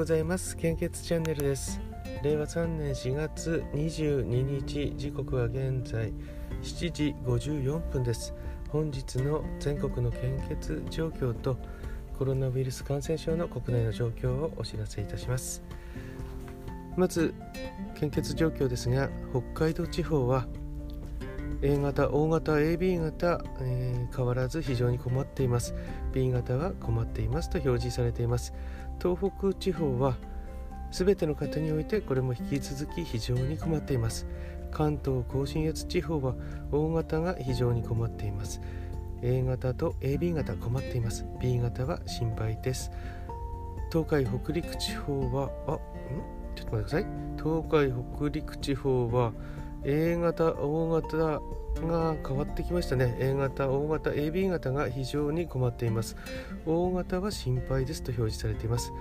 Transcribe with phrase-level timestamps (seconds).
[0.00, 0.56] ございます。
[0.56, 1.78] 献血チャンネルです。
[2.22, 6.10] 令和3年4月22日時刻は現在
[6.62, 8.32] 7時54分です。
[8.70, 11.58] 本日の全国の献血状況と
[12.18, 15.62] コロナウイルス感染症の国内の状況をお知らせいたします。
[16.96, 17.34] まず
[17.94, 20.46] 献血状況ですが北海道地方は
[21.60, 25.74] A 型、O 型、AB 型、えー、変わらず非常に困っています。
[26.14, 28.54] B 型は困っていますと表示されています。
[29.02, 30.16] 東北地方は
[30.90, 34.26] 全ての方においてこれも引き続き非常に困っています。
[34.70, 36.34] 関東甲信越地方は
[36.70, 38.60] O 型が非常に困っています。
[39.22, 41.24] A 型と AB 型困っています。
[41.40, 42.90] B 型は心配です。
[43.92, 45.78] 東海北陸地方はあん？
[46.54, 47.06] ちょっと待ってください。
[47.36, 49.32] 東海北陸地方は
[49.84, 51.16] A 型、O 型
[51.86, 53.16] が変わってきましたね。
[53.18, 56.16] A 型、O 型、AB 型が非常に困っています。
[56.66, 58.92] O 型は心配ですと表示されています。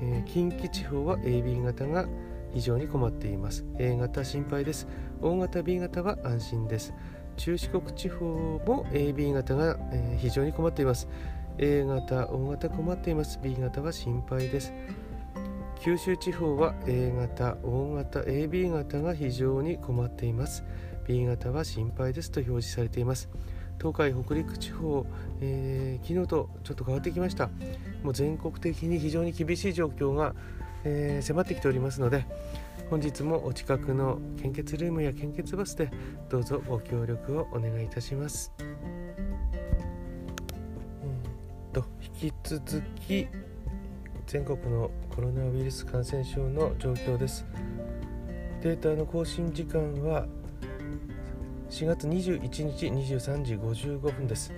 [0.00, 2.08] えー、近畿地方は AB 型が
[2.52, 3.64] 非常に困っています。
[3.78, 4.88] A 型心配です。
[5.20, 6.92] O 型、B 型は安心です。
[7.36, 8.26] 中四国地方
[8.66, 11.08] も AB 型が、えー、非常に困っています。
[11.58, 13.38] A 型、O 型困っています。
[13.42, 14.72] B 型は心配です。
[15.80, 20.64] 九州地方は A 型、O 型、AB 型が非常に困っています。
[21.06, 23.28] B 型は心配ですと表示されています。
[23.78, 25.06] 東海、北陸地方、
[25.40, 27.48] えー、昨日とちょっと変わってきました。
[28.02, 30.34] もう全国的に非常に厳しい状況が、
[30.84, 32.26] えー、迫ってきておりますので、
[32.90, 35.90] 本日もお近くの献血ルームや献血バスで
[36.28, 38.52] どうぞご協力をお願いいたします。
[38.58, 39.08] うん
[41.72, 41.84] と
[42.20, 43.28] 引き続き
[44.28, 47.46] 全国のコロナウイルス感染症の状況です。
[48.62, 50.26] データの更新時間は
[51.70, 54.52] 4月21日23時55分です。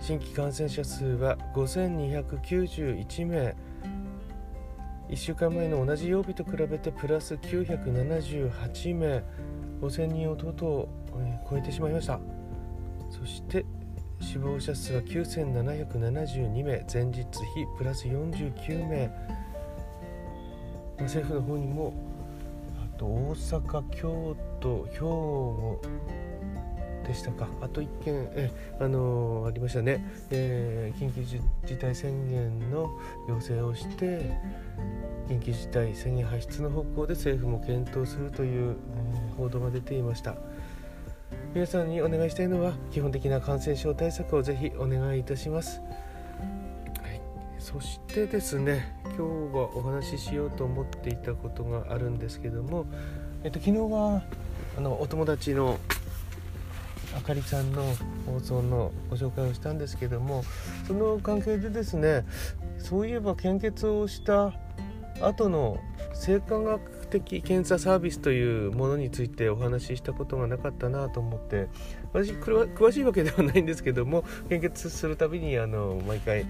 [0.00, 3.56] 新規感染者数は5291名。
[5.08, 9.24] 1週間前の同じ曜日と比べてプラス978名。
[9.80, 11.18] 5000人をとうとう
[11.50, 12.20] 超えてしまいました。
[13.10, 13.66] そして
[14.20, 16.84] 死亡者数は9772名。
[16.92, 17.26] 前日比
[17.76, 19.10] プラス49名。
[21.00, 21.92] 政府の方にも
[22.82, 25.80] あと大阪京都兵庫
[27.06, 27.48] でしたか。
[27.60, 32.98] あと1件え、あのー、ありましたね、えー、緊急事態宣言の
[33.28, 34.32] 要請をして
[35.28, 40.36] 緊急事態宣言発出の方向で政府も検討するという、えー、報道が出ていました。
[41.54, 45.80] 皆さんにお願いしたいのは基本的な感染症対策をぜひお願いいたします、
[47.00, 47.20] はい、
[47.60, 49.20] そしてですね今日
[49.56, 52.86] はお話ししようと思っていたことがあるんですけども、
[53.44, 54.24] えっと、昨日は
[54.76, 55.78] あのお友達の
[57.16, 57.84] あかりさんの
[58.26, 60.42] 放送のご紹介をしたんですけども
[60.88, 62.24] その関係でですね
[62.78, 64.52] そういえば献血をした
[65.20, 65.78] 後の
[66.12, 71.68] 生化学的検査サービスというものについてお話ししたことがなかったなと思って
[72.12, 76.46] 私詳しいわけではないんですけども献血するたびにあの毎回、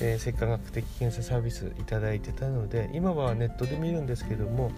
[0.00, 4.70] えー、生化学的検査サービスいいてたので今はネットで見るんですけども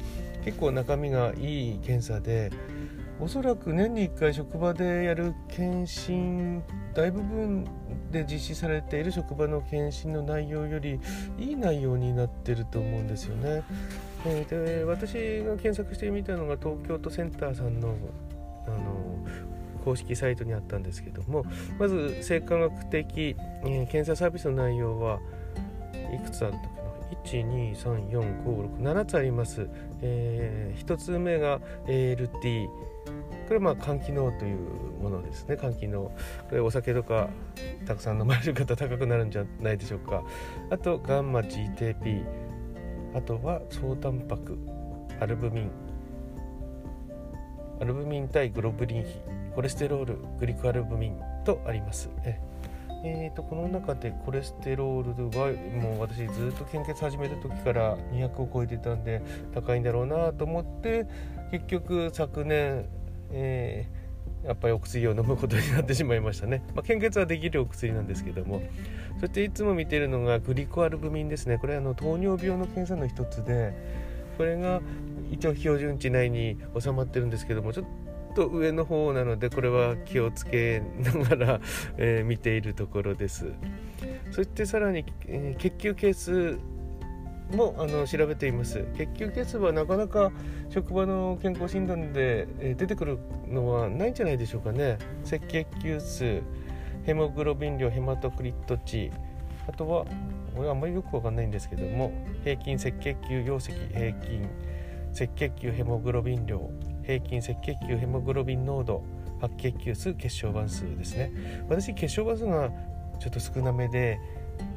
[0.44, 2.50] 結構中身がいい検査で
[3.20, 6.62] おそらく年に1回職場でやる検診
[6.94, 7.64] 大部分
[8.10, 11.00] で実施されている職場の検診の内容より
[11.38, 13.62] いい内容になってると思うんですよね。
[14.26, 15.12] えー、で私
[15.44, 17.94] が検索してみたのが東京都センターさんの
[18.66, 19.18] あの
[19.84, 21.44] 公式サイトにあったんですけども
[21.78, 25.20] まず生化学的、えー、検査サービスの内容は
[26.14, 26.73] いくつあるのかな
[27.24, 29.68] 1234567つあります、
[30.02, 32.68] えー、1つ目が ALT
[33.46, 34.58] これはまあ肝機能という
[35.02, 35.56] ものですね。
[35.60, 36.10] 肝機能
[36.48, 37.28] これお酒とか
[37.86, 40.24] たくさん飲まれる方高くなるんじゃないでしょうか。
[40.70, 42.24] あとガンマ GTP
[43.14, 44.58] あとは総タンパク。
[45.20, 45.70] アルブミン。
[47.80, 49.20] アルブミン対グロブリン比。
[49.54, 52.08] コレステロールグリコアルブミンとあります。
[52.24, 52.40] え。
[53.06, 59.22] えーと、この中でコレステロールはもう私ずっと献血始めた時から200を超えてたんで
[59.54, 61.06] 高いんだろうなと思って
[61.50, 62.86] 結局昨年、
[63.30, 64.04] えー
[64.44, 68.62] やっぱりお薬を飲むことになってしまいましたね、まあ、献血はできるお薬なんですけども。
[69.20, 71.56] そしていつも見てるのがグリコアルブミンですね。
[71.58, 73.72] これあの糖尿病の検査の一つで
[74.36, 74.82] これが
[75.30, 77.86] 一応標準値内に収まってるんですけどもちょっ
[78.34, 81.60] と上の方なのでこれは気をつけながら、
[81.96, 83.52] えー、見ているところです。
[84.30, 86.58] そしてさらに、えー、血球係数
[87.52, 88.84] もあの調べています。
[88.96, 90.32] 血球係数はなかなか
[90.70, 94.98] 職場の健康診断で、え出てくるのはないんじゃないでしょうかね。
[95.26, 96.42] 赤血球数
[97.04, 99.12] ヘモグロビン量ヘマトクリット値
[99.68, 100.04] あとは
[100.54, 104.48] これはあんまりよくわかんないんですけども平均赤血球溶石平均
[105.12, 106.70] 赤血球ヘモグロビン量
[107.06, 109.02] 平均赤血球ヘモグロビン濃度
[109.40, 111.32] 白血球数血小板数ですね。
[111.68, 112.70] 私血小板数が
[113.20, 114.18] ちょっと少なめで、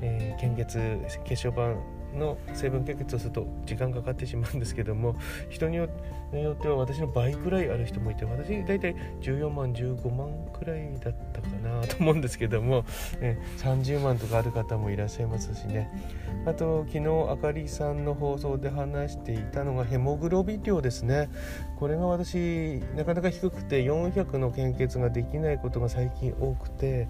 [0.02, 0.80] えー、献血
[1.26, 1.76] 血小板
[2.18, 5.16] の成分献血をすると時間かかってしまうんですけども
[5.50, 12.86] 人によっては私の倍くらいある人もいて私大体14万15万くらいだったかなと思うんですけども、
[13.22, 15.90] ね、30万とかある方もいらっしゃいますしね。
[16.46, 21.30] あと昨日あかりさんの放送で話していたのがヘモグロビン量ですね。
[21.78, 27.08] これが私なかなか低くて400の献血ができないことが最近多くて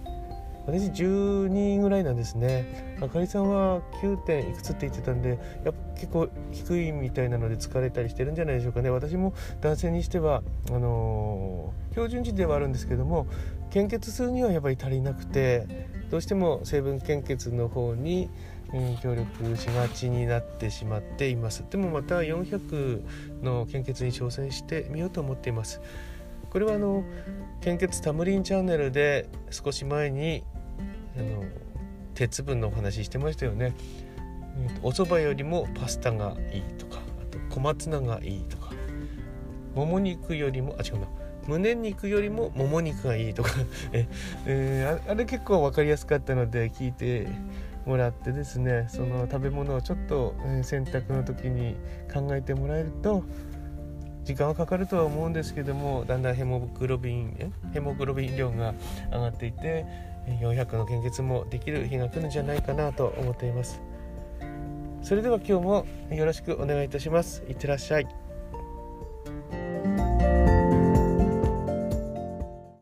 [0.68, 2.98] 私12ぐらいなんですね。
[3.02, 8.90] あかりさんは9点いくつって言ってたんでやっぱ結構低いみたいなので疲れたりしてるんじゃないでしょうかね。
[8.90, 13.28] 私も男性にしてはあのー、標準値ではあるんですけども
[13.70, 18.30] 献血数にはやっぱり足りなくてどうしても成分献血の方に、
[18.74, 21.64] うん、協力しがちになってしまっています。
[21.70, 23.04] でもまた400
[23.42, 25.80] の献血に挑戦してみようと思っています。
[26.50, 27.04] これはあの
[27.62, 30.44] 献血タムリンチャンネルで少し前に
[31.18, 31.44] あの
[32.14, 33.74] 鉄分のお話してましたよね、
[34.82, 38.72] お蕎麦よりもパスタがいいとかあと小松菜がいいとか
[39.76, 41.08] もも肉よりもあ違うな。
[41.48, 43.52] 胸肉よりももも肉がいいとか。
[43.94, 44.08] え、
[44.46, 47.28] えー、あれ結構分かりやすかったので聞いて
[47.86, 51.76] もらってですねその食べ物をちょっと、選択の時に
[52.14, 53.24] 考えてもらえると
[54.28, 58.74] 時間はかかるとは思うんですけどもだんだんヘモグロビンヘモグロビン量が
[59.10, 59.86] 上がっていて
[60.42, 63.82] 400の献血もできる日が来るんじゃないかなと思っています。
[65.02, 67.42] それでは今日もよろしくお願いいたします。
[67.48, 68.27] いってらっしゃい。